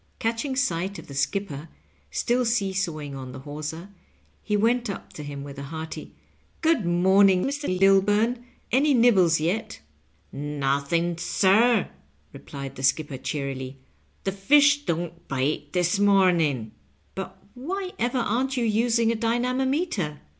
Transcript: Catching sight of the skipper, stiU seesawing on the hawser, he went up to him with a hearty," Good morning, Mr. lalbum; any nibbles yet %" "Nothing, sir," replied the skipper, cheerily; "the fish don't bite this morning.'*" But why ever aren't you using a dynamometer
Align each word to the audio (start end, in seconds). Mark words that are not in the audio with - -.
Catching 0.17 0.55
sight 0.55 0.97
of 0.97 1.05
the 1.05 1.13
skipper, 1.13 1.69
stiU 2.11 2.43
seesawing 2.43 3.13
on 3.13 3.33
the 3.33 3.41
hawser, 3.41 3.89
he 4.41 4.57
went 4.57 4.89
up 4.89 5.13
to 5.13 5.21
him 5.21 5.43
with 5.43 5.59
a 5.59 5.65
hearty," 5.69 6.15
Good 6.61 6.87
morning, 6.87 7.43
Mr. 7.45 7.69
lalbum; 7.69 8.43
any 8.71 8.95
nibbles 8.95 9.39
yet 9.39 9.79
%" 10.01 10.33
"Nothing, 10.63 11.19
sir," 11.19 11.87
replied 12.33 12.77
the 12.77 12.81
skipper, 12.83 13.17
cheerily; 13.19 13.77
"the 14.23 14.31
fish 14.31 14.85
don't 14.85 15.27
bite 15.27 15.71
this 15.73 15.99
morning.'*" 15.99 16.71
But 17.13 17.37
why 17.53 17.91
ever 17.99 18.17
aren't 18.17 18.57
you 18.57 18.65
using 18.65 19.11
a 19.11 19.15
dynamometer 19.15 20.21